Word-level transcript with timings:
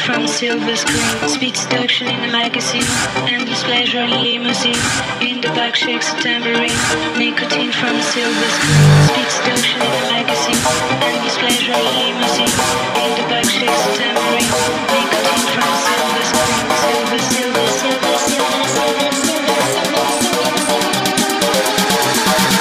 From 0.00 0.26
silver 0.26 0.76
screen. 0.76 1.28
Speed 1.28 1.56
seduction 1.56 2.08
in 2.08 2.20
the 2.20 2.28
magazine, 2.28 2.84
endless 3.26 3.62
pleasure 3.64 4.00
in 4.00 4.10
limousine. 4.10 4.76
In 5.20 5.40
the 5.40 5.48
back 5.56 5.74
shakes 5.74 6.12
a 6.12 6.16
tambourine, 6.20 6.72
nicotine 7.16 7.72
from 7.72 8.00
silver 8.02 8.48
screen. 8.56 9.08
Speed 9.08 9.30
seduction 9.30 9.80
in 9.82 9.90
the 9.90 10.02
magazine, 10.12 10.60
endless 11.02 11.38
pleasure 11.38 11.72
in 11.72 11.84
limousine. 12.00 12.52
In 13.00 13.10
the 13.16 13.24
back 13.32 13.44
shakes 13.48 13.82
a 13.86 13.92
tambourine, 13.96 14.50
nicotine 14.92 15.46
from 15.54 15.70
silver 15.86 16.24
screen. 16.30 16.64
Silver, 16.84 17.20
silver, 17.32 17.66
silver, 17.78 18.14
silver, 18.28 18.68
silver, 18.74 19.12
silver. 19.24 19.98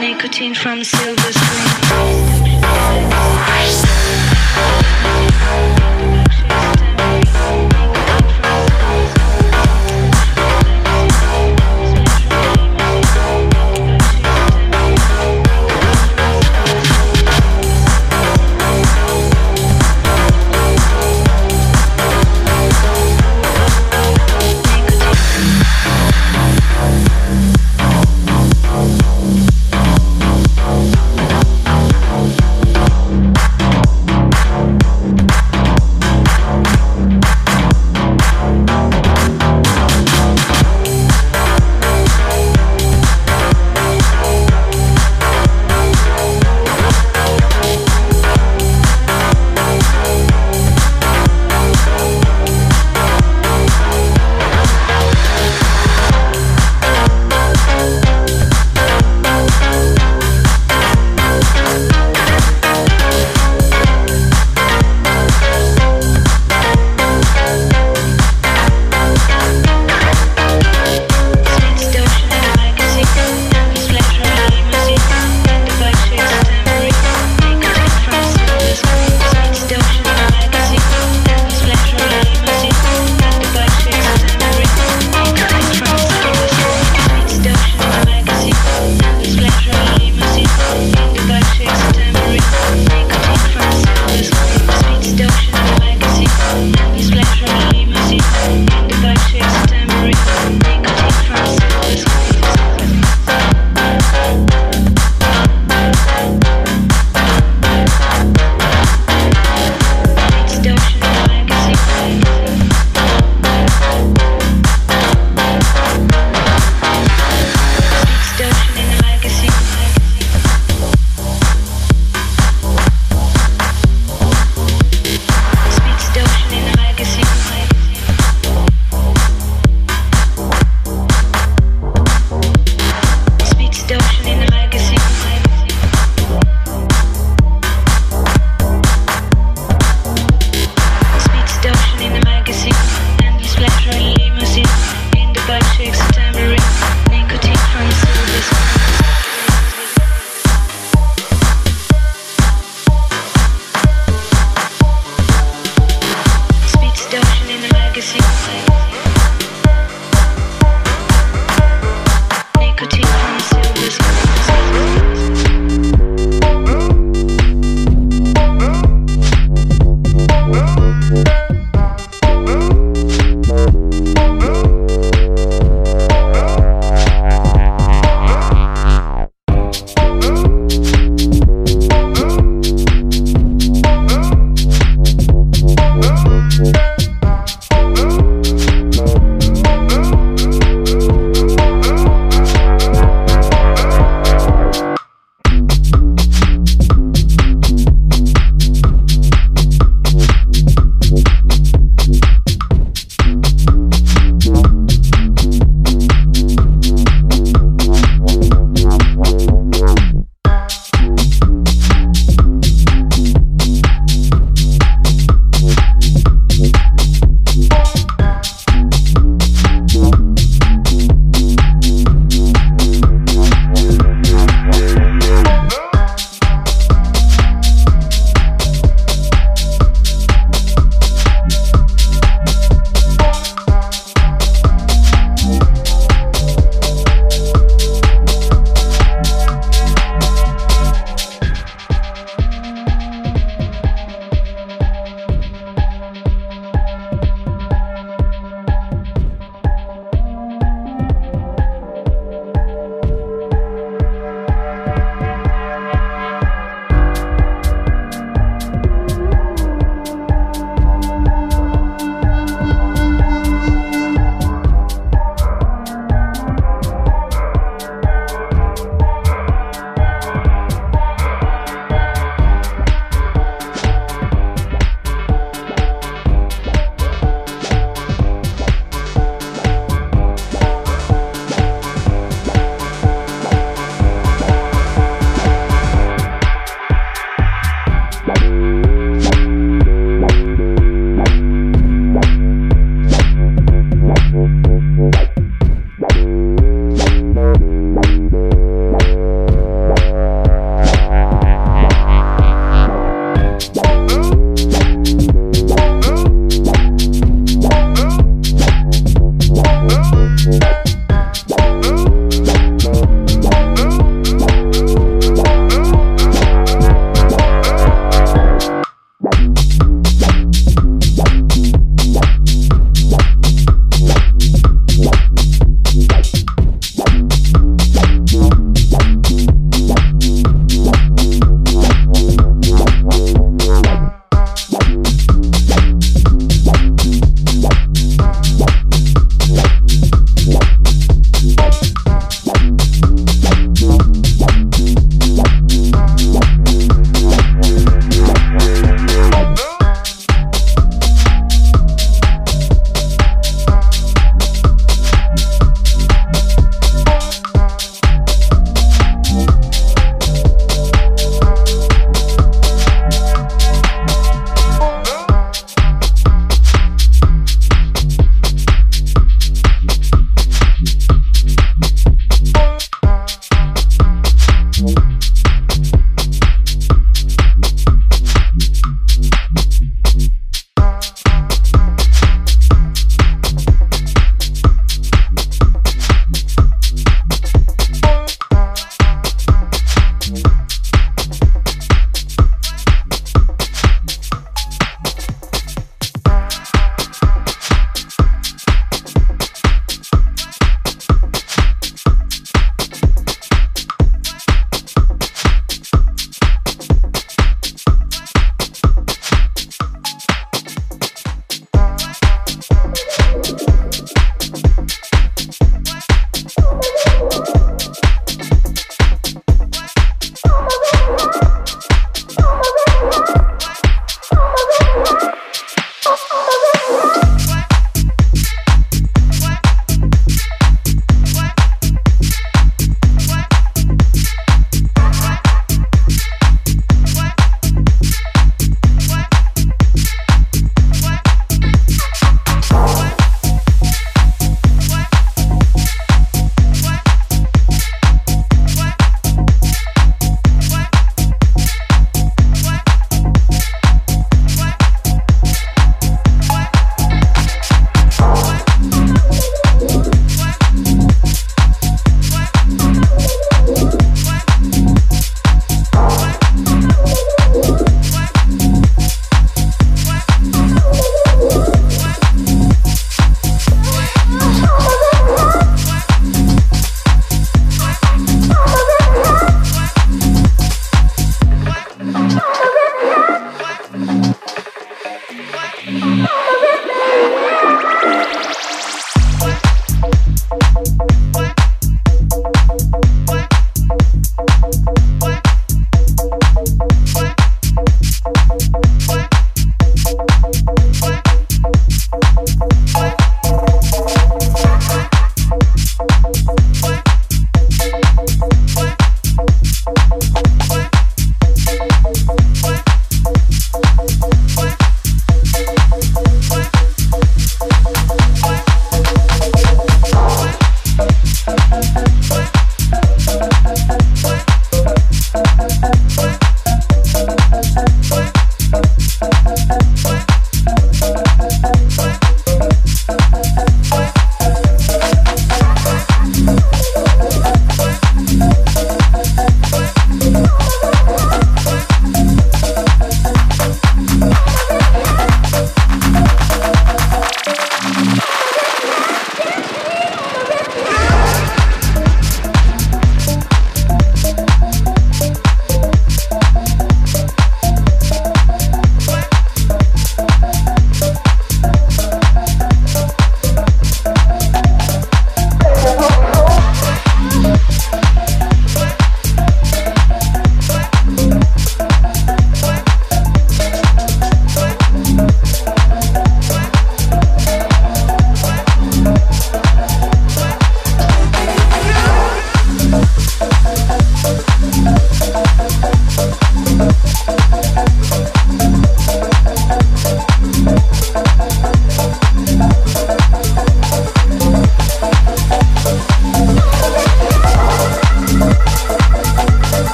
Nicotine 0.00 0.54
from 0.54 0.84
silver 0.84 1.32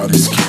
all 0.00 0.08
this 0.08 0.39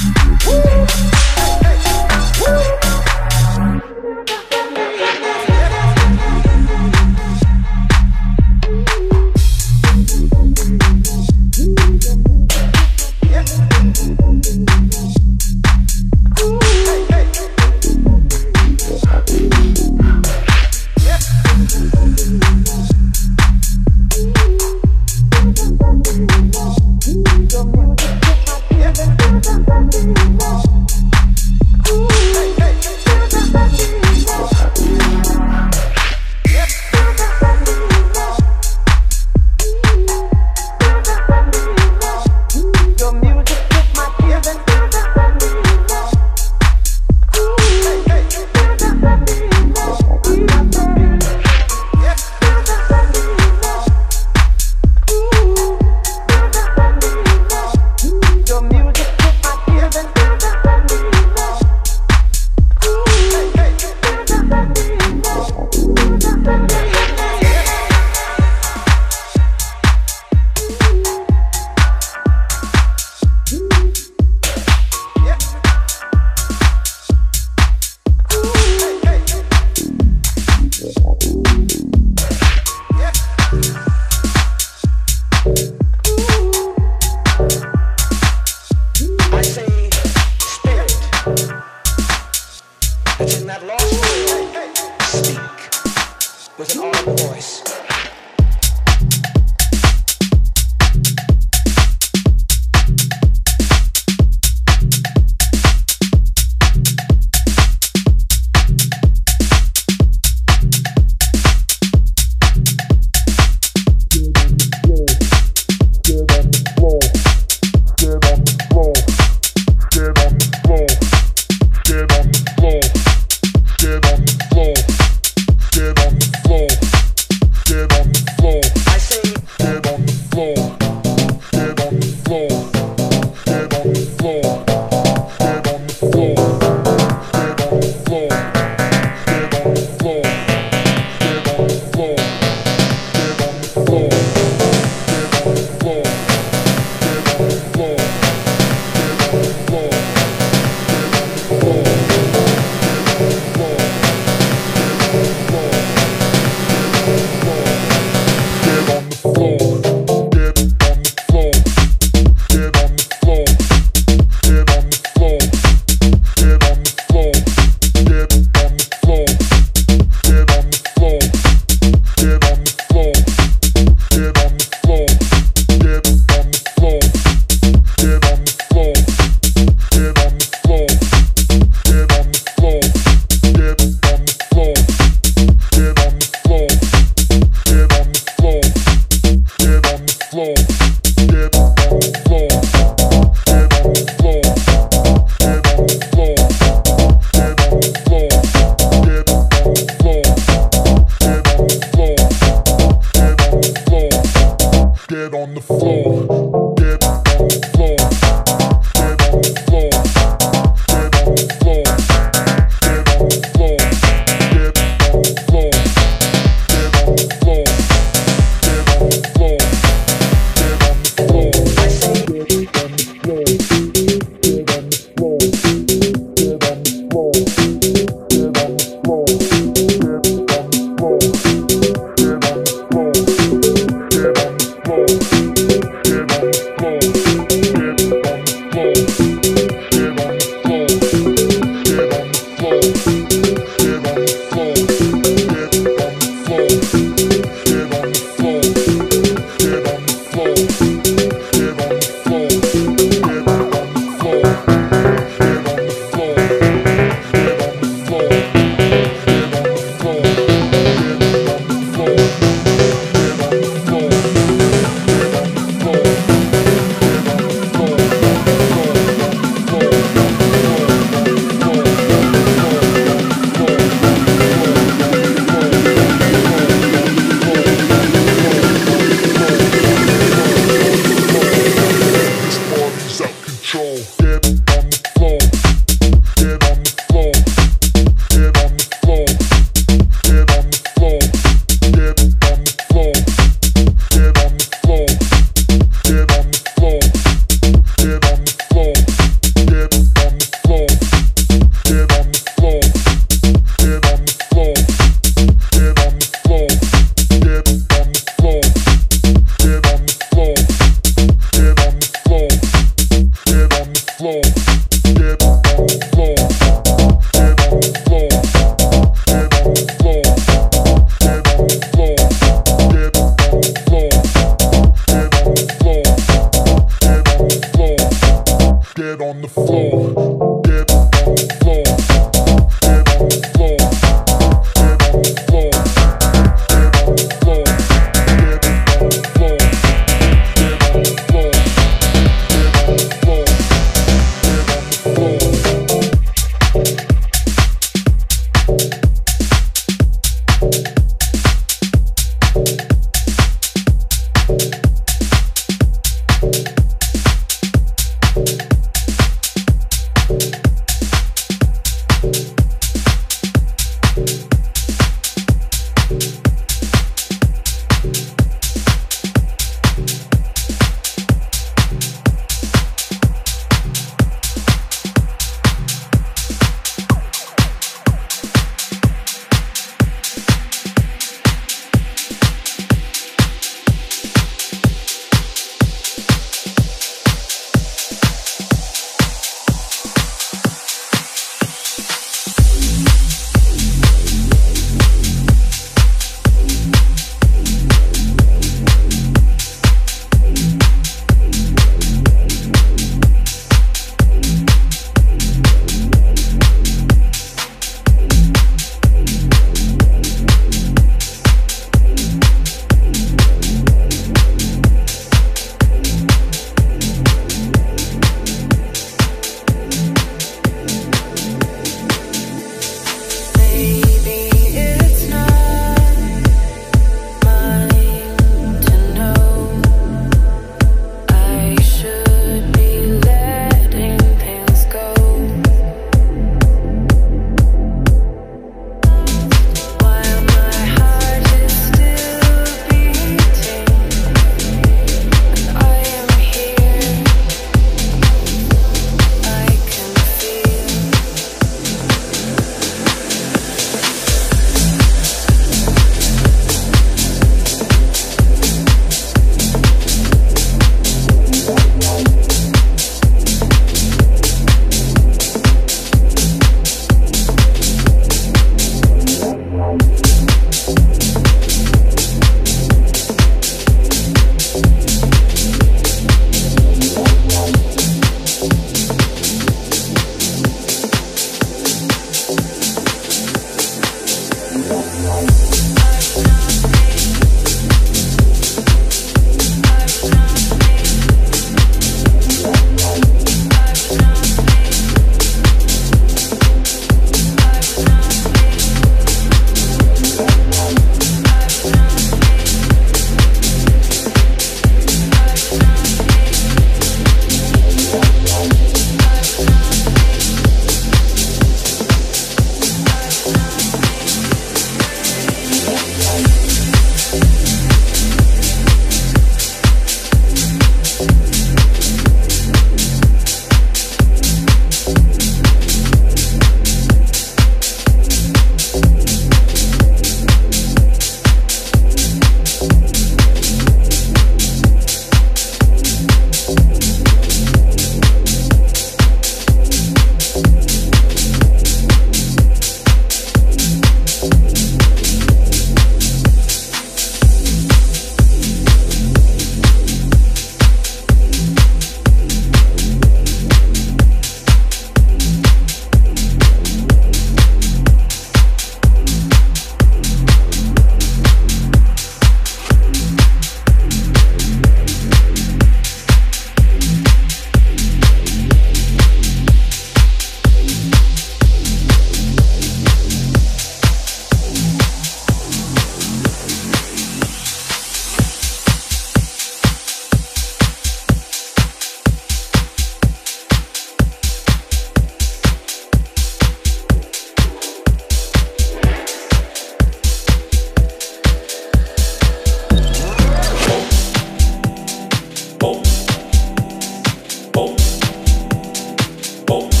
Oh. 599.73 600.00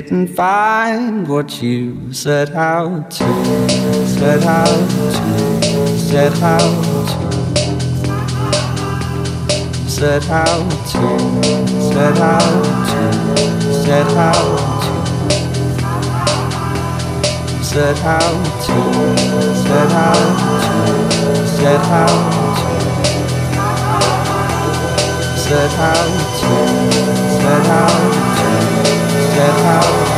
Didn't 0.00 0.28
find 0.28 1.26
what 1.26 1.60
you 1.60 2.12
set 2.12 2.52
out 2.52 3.10
to, 3.10 3.24
set 4.06 4.44
out 4.44 4.90
to, 4.90 5.98
set 5.98 6.40
out 6.40 6.84
to. 7.08 7.18
Set 9.88 10.30
out 10.30 10.70
to, 10.92 11.02
set 11.90 12.16
out 12.18 12.62
to, 12.88 13.12
set 13.82 14.06
out 14.16 14.58
to 14.82 14.94
set 17.64 17.98
out 18.04 18.44
to, 18.66 18.78
set 19.64 19.90
out 19.90 20.38
to, 20.38 21.46
set 21.58 21.82
out 21.90 22.22
to, 25.08 25.38
set 25.38 25.72
out 25.80 26.78
set 27.48 27.66
out 27.66 28.37
that 29.38 29.60
house. 29.60 30.17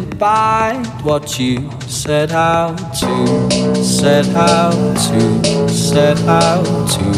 bite 0.21 0.85
what 1.01 1.39
you 1.39 1.67
set 1.87 2.31
out 2.31 2.77
to, 2.93 3.83
set 3.83 4.27
out 4.35 4.71
to, 4.95 5.67
set 5.67 6.19
out 6.27 6.63
to, 6.91 7.11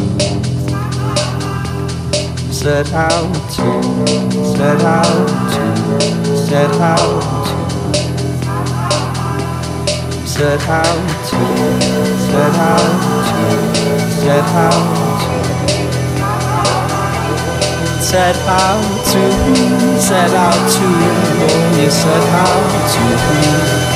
set 2.53 2.93
out 2.93 3.33
to, 3.51 3.81
set 4.55 4.79
out 4.79 5.19
to, 5.51 5.65
set 6.47 6.71
out 6.79 7.19
to, 7.19 7.83
set 10.37 10.61
out 10.69 11.03
to, 11.27 11.41
set 12.31 12.55
out 12.55 12.93
to, 13.27 13.51
set 14.21 14.45
out 14.55 14.87
to. 15.19 15.33
Set 18.01 18.37
out 18.47 18.83
to, 18.97 19.02
set 19.13 20.31
out 20.31 20.53
to, 20.71 20.85
oh, 21.45 21.81
you 21.81 21.91
set 21.91 22.23
out 22.33 23.87
to. 23.87 23.92